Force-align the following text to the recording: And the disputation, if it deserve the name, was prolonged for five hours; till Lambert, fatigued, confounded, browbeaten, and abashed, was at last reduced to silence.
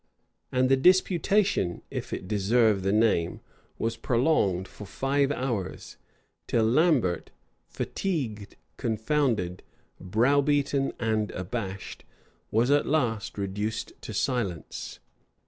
And 0.51 0.67
the 0.67 0.75
disputation, 0.77 1.83
if 1.91 2.11
it 2.11 2.27
deserve 2.27 2.81
the 2.81 2.91
name, 2.91 3.39
was 3.77 3.97
prolonged 3.97 4.67
for 4.67 4.87
five 4.87 5.31
hours; 5.31 5.97
till 6.47 6.63
Lambert, 6.65 7.29
fatigued, 7.67 8.55
confounded, 8.77 9.61
browbeaten, 9.99 10.93
and 10.99 11.29
abashed, 11.33 12.03
was 12.49 12.71
at 12.71 12.87
last 12.87 13.37
reduced 13.37 13.93
to 14.01 14.11
silence. 14.11 14.97